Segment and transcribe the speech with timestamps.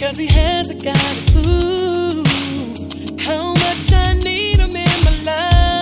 [0.00, 2.24] Cause he has the kind of ooh,
[3.18, 5.76] how much I need him in my life.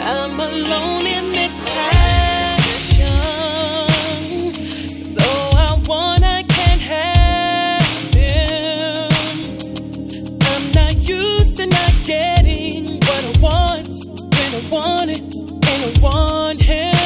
[0.00, 3.04] I'm alone in this passion.
[5.14, 9.10] Though I want, I can't have him.
[10.40, 16.00] I'm not used to not getting what I want when I want it, and I
[16.00, 16.99] want him.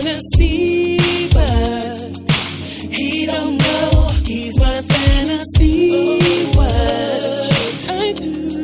[0.00, 2.16] fantasy, but
[2.90, 6.18] he don't know he's my fantasy.
[6.56, 8.59] What I do?